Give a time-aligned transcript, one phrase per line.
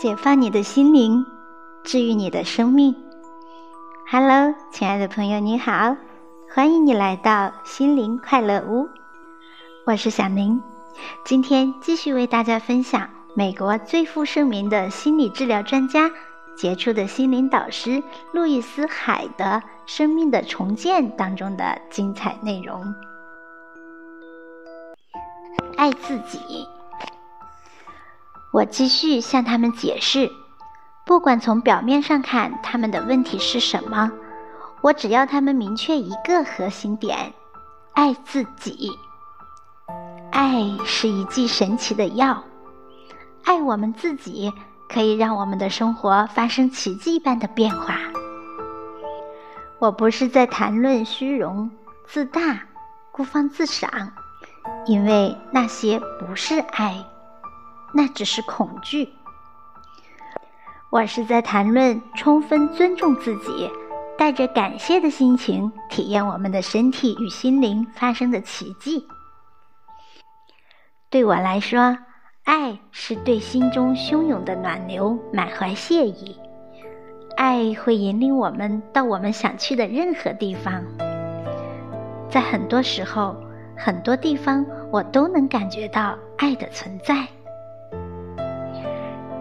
[0.00, 1.26] 解放你的心灵，
[1.84, 2.96] 治愈你的生命。
[4.10, 5.94] Hello，亲爱的朋友，你好，
[6.54, 8.88] 欢迎你来到心灵快乐屋。
[9.84, 10.62] 我是小宁，
[11.22, 16.10] 今天继续为大家分享美国最负盛名的心理治疗专家、
[16.56, 19.44] 杰出的心灵导师路易斯·海的
[19.84, 22.82] 《生命的重建》当中的精彩内容。
[25.76, 26.66] 爱自己。
[28.52, 30.30] 我继续向他们解释，
[31.06, 34.10] 不管从表面上看他们的问题是什么，
[34.82, 37.32] 我只要他们明确一个核心点：
[37.94, 38.90] 爱自己。
[40.32, 42.42] 爱是一剂神奇的药，
[43.44, 44.52] 爱我们自己
[44.88, 47.98] 可以让我们的生活发生奇迹般的变化。
[49.78, 51.70] 我不是在谈论虚荣、
[52.06, 52.60] 自大、
[53.12, 54.12] 孤芳自赏，
[54.86, 57.04] 因为那些不是爱。
[57.92, 59.08] 那只是恐惧。
[60.90, 63.70] 我是在谈论充分尊重自己，
[64.18, 69.06] 带着感谢的心情体验我们的身体与心灵发生的奇迹。
[71.08, 71.98] 对我来说，
[72.44, 76.36] 爱是对心中汹涌的暖流满怀谢意。
[77.36, 80.84] 爱会引领我们到我们想去的任何地方。
[82.28, 83.36] 在很多时候，
[83.76, 87.26] 很多地方，我都能感觉到爱的存在。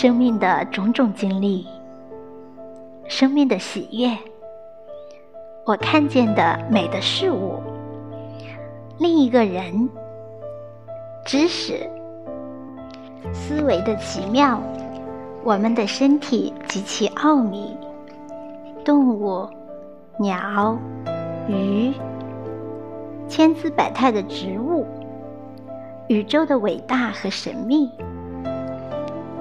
[0.00, 1.66] 生命的种种经历，
[3.06, 4.16] 生命的喜悦，
[5.66, 7.60] 我看见的美的事物，
[8.98, 9.90] 另一个人，
[11.26, 11.86] 知识，
[13.30, 14.58] 思维的奇妙，
[15.44, 17.76] 我们的身体及其奥秘，
[18.82, 19.46] 动物，
[20.18, 20.78] 鸟，
[21.46, 21.92] 鱼，
[23.28, 24.86] 千姿百态的植物，
[26.08, 27.92] 宇宙的伟大和神秘。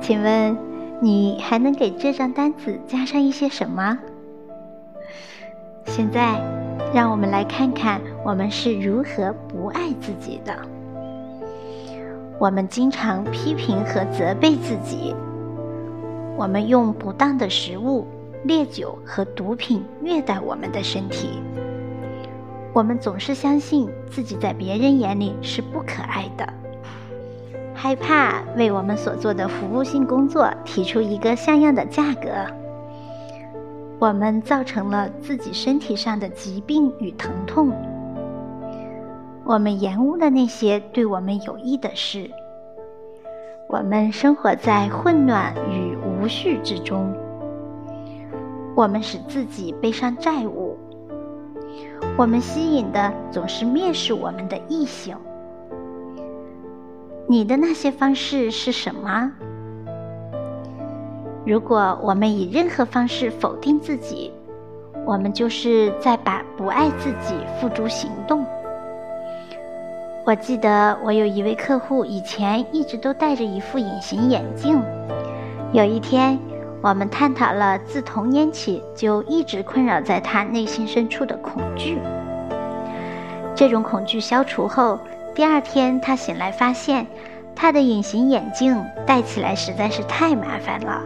[0.00, 0.56] 请问，
[1.00, 3.98] 你还能给这张单子加上一些什么？
[5.84, 6.40] 现在，
[6.94, 10.56] 让我们来看看我们是如何不爱自己的。
[12.38, 15.14] 我们经常批评和责备自己。
[16.36, 18.06] 我们用不当的食物、
[18.44, 21.42] 烈酒和毒品虐待我们的身体。
[22.72, 26.48] 我们总是相信自己在别人眼里是不可爱的。
[27.82, 32.28] 害怕为我们所做的服务性工作提出一个像样的价格，
[33.98, 37.72] 我们造成了自己身体上的疾病与疼痛。
[39.46, 42.30] 我们延误了那些对我们有益的事。
[43.66, 47.10] 我们生活在混乱与无序之中。
[48.76, 50.76] 我们使自己背上债务。
[52.18, 55.16] 我们吸引的总是蔑视我们的异性。
[57.30, 59.30] 你的那些方式是什么？
[61.46, 64.32] 如果我们以任何方式否定自己，
[65.06, 68.44] 我们就是在把不爱自己付诸行动。
[70.26, 74.82] 我记得我有一位客户，以前一直都戴着一副隐形眼镜。
[75.70, 76.36] 有一天，
[76.82, 81.96] 我们探讨了自童年起就一直困扰在他内心深处的恐惧。
[83.54, 84.98] 这种恐惧消除后。
[85.40, 87.06] 第二天，他醒来发现，
[87.56, 91.00] 他的隐形眼镜戴起来实在是太麻烦了。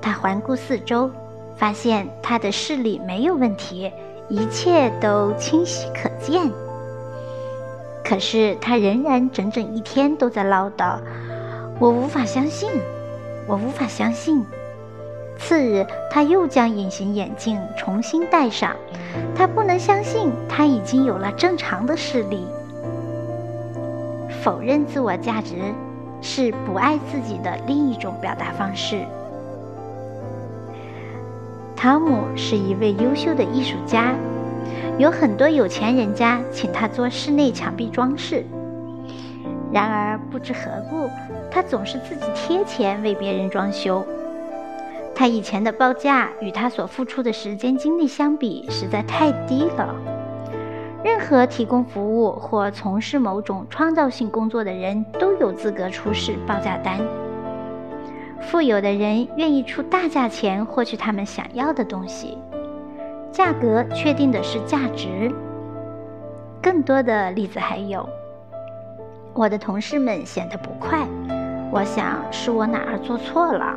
[0.00, 1.10] 他环顾四周，
[1.56, 3.90] 发现他的视力没有问题，
[4.28, 6.52] 一切都清晰可见。
[8.04, 11.00] 可是他仍然整整一天都在唠叨
[11.80, 12.70] ：“我无法相信，
[13.48, 14.46] 我无法相信。”
[15.36, 18.76] 次日，他又将隐形眼镜重新戴上，
[19.34, 22.46] 他不能相信他已经有了正常的视力。
[24.42, 25.54] 否认自我价值
[26.20, 29.04] 是不爱自己的另一种表达方式。
[31.76, 34.14] 汤姆是一位优秀的艺术家，
[34.98, 38.44] 有很多有钱人家请他做室内墙壁装饰。
[39.72, 40.60] 然而不知何
[40.90, 41.08] 故，
[41.50, 44.04] 他总是自己贴钱为别人装修。
[45.14, 49.94] 他以前的报价与他所付出的时间精力相比，实在太低了。
[51.04, 57.00] 任何提供服务或从事某种创造性工作的人都有资格出示报价单。
[58.40, 62.38] 富有的人愿意出大价钱获取他们想要的东西，
[63.30, 65.32] 价格确定的是价值。
[66.60, 68.08] 更多的例子还有，
[69.34, 71.06] 我的同事们显得不快，
[71.72, 73.76] 我想是我哪儿做错了。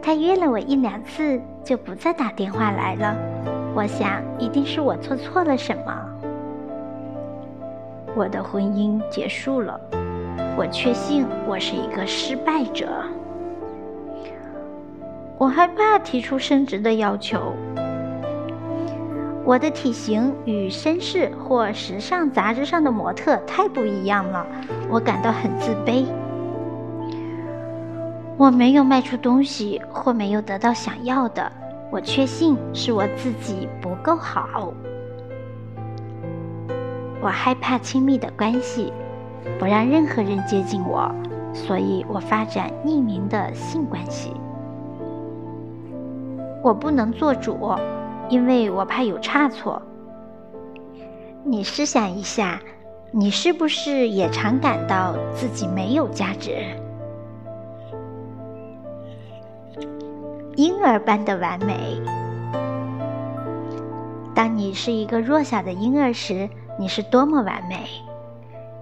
[0.00, 3.53] 他约了我一两次，就不再打电话来了。
[3.74, 5.92] 我想，一定是我做错了什么。
[8.14, 9.80] 我的婚姻结束了，
[10.56, 12.86] 我确信我是一个失败者。
[15.36, 17.52] 我害怕提出升职的要求。
[19.44, 24.46] 我的体型与绅士或时尚杂志上的模特太不一样了，
[24.88, 26.06] 我感到很自卑。
[28.36, 31.50] 我没有卖出东西，或没有得到想要的，
[31.94, 34.74] 我确信是我自己不够好。
[37.22, 38.92] 我害怕亲密的关系，
[39.60, 41.08] 不让任何人接近我，
[41.52, 44.32] 所以我发展匿名的性关系。
[46.64, 47.56] 我不能做主。
[48.30, 49.80] 因为我怕有差错。
[51.44, 52.58] 你试想一下，
[53.12, 56.56] 你是不是也常感到自己没有价值？
[60.56, 62.00] 婴儿般的完美。
[64.34, 66.48] 当你是一个弱小的婴儿时，
[66.78, 67.88] 你是多么完美！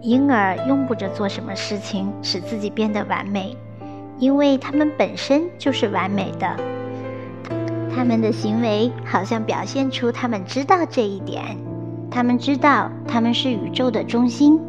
[0.00, 3.56] 婴儿用不着做什么事情使自己变得完美，
[4.18, 6.56] 因为他们本身就是完美的。
[7.92, 11.56] 他们的行为好像表现出他们知道这一点，
[12.10, 14.60] 他们知道他们是宇宙的中心，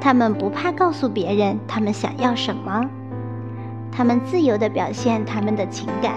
[0.00, 2.88] 他们不怕告诉别人他们想要什么，
[3.98, 6.14] 他们自由地表现他们的情感。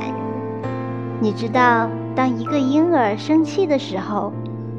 [1.20, 4.32] 你知道，当一个婴儿生气的时候，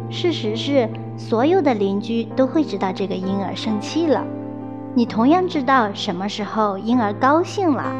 [0.08, 4.24] 事实是所有的邻居都会知道这个婴儿生气了。
[4.94, 7.92] 你同样知道什么时候婴儿高兴了。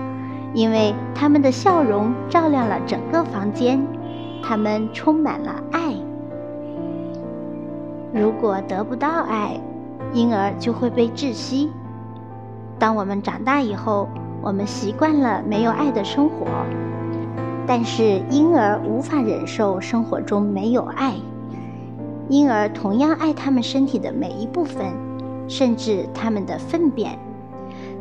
[0.55, 3.85] 因为他们的笑容照亮了整个房间，
[4.41, 5.97] 他们充满了爱。
[8.13, 9.59] 如果得不到爱，
[10.13, 11.73] 婴儿就会被窒息。
[12.79, 14.09] 当我们长大以后，
[14.43, 16.47] 我们习惯了没有爱的生活，
[17.65, 21.15] 但是婴儿无法忍受生活中没有爱。
[22.29, 24.87] 婴儿同样爱他们身体的每一部分，
[25.47, 27.17] 甚至他们的粪便。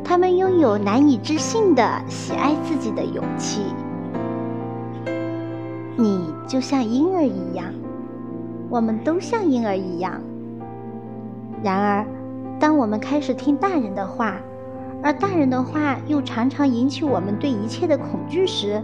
[0.02, 3.62] 他们拥有难以置信的喜爱自己的勇气。
[5.96, 7.66] 你就像婴儿一样，
[8.68, 10.20] 我们都像婴儿一样。
[11.62, 12.04] 然而，
[12.58, 14.40] 当我们开始听大人的话，
[15.02, 18.80] 而大人的话又常常引起我们对一切的恐惧时，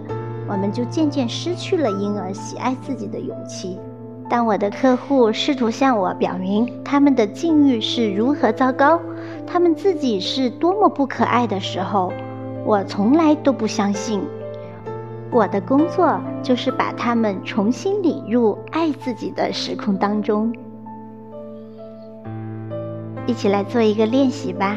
[0.48, 3.78] 我们就渐渐失去了婴儿喜爱自己的勇气。
[4.28, 9.00] 当我的客户试图向我表明他们的境遇是如何糟糕，
[9.46, 12.12] 他们自己是多么不可爱的时候，
[12.66, 14.20] 我从来都不相信。
[15.30, 20.52] 我的工作就是把他们重新领入爱自己的时空当中。
[23.26, 24.76] 一起来做一个练习吧，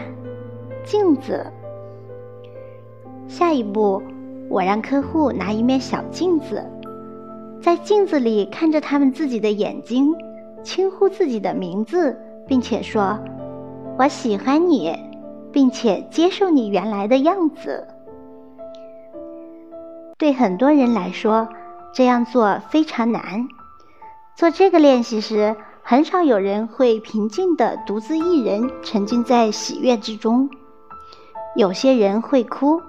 [0.85, 1.45] 镜子。
[3.27, 4.01] 下一步，
[4.49, 6.65] 我让客户拿一面小镜子。
[7.61, 10.15] 在镜子里看着他们自己的眼睛，
[10.63, 12.17] 轻呼自己的名字，
[12.47, 13.17] 并且说
[13.97, 14.97] ：“我喜欢你，
[15.51, 17.87] 并且接受你原来的样子。”
[20.17, 21.47] 对很多人来说，
[21.93, 23.47] 这样做非常难。
[24.35, 30.49] 做这个练习时，很少有人会平静的独自一人沉浸在喜悦之中。
[31.53, 32.81] 有些人会哭，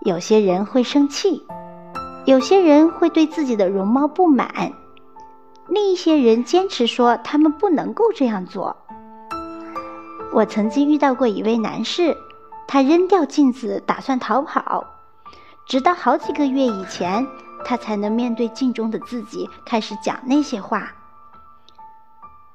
[0.00, 1.46] 有些人会生气。
[2.26, 4.72] 有些人会对自己的容貌不满，
[5.68, 8.76] 另一些人坚持说他们不能够这样做。
[10.34, 12.14] 我曾经遇到过一位男士，
[12.66, 14.84] 他扔掉镜子打算逃跑，
[15.66, 17.26] 直到好几个月以前，
[17.64, 20.92] 他才能面对镜中的自己开始讲那些话。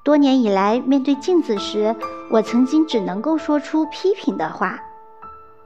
[0.03, 1.95] 多年以来，面对镜子时，
[2.29, 4.79] 我曾经只能够说出批评的话。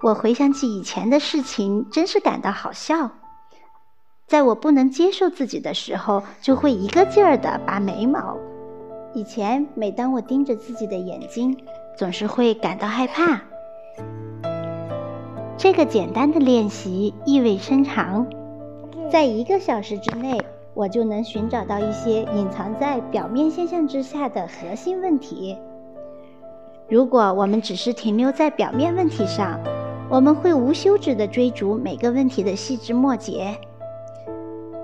[0.02, 3.12] 我回想起以前的事情，真是感到好笑。
[4.28, 8.38] 在我不能接受自己的时候，就会一个劲儿的拔眉毛。
[9.14, 11.58] 以前，每当我盯着自己的眼睛，
[11.98, 13.42] 总是会感到害怕。
[15.58, 18.28] 这个简单的练习意味深长，
[19.10, 20.40] 在一个小时之内，
[20.76, 25.58] 我就能寻找到一些隐藏在表面现象之下的核心问题。
[26.88, 29.60] 如果我们只是停留在表面问题上，
[30.10, 33.58] 我们会无休止的追逐每个问题的细枝末节。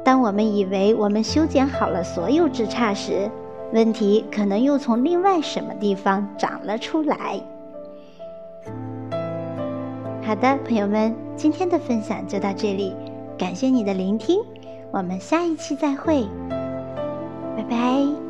[0.04, 3.32] 当我们以为我们修剪好了所有枝杈时，
[3.72, 7.40] 问题可能又从另外什么地方长了出来。
[10.22, 12.94] 好的，朋友们，今天的分享就到这里，
[13.38, 14.42] 感谢你的聆听，
[14.92, 16.28] 我们下一期再会，
[17.56, 18.23] 拜拜。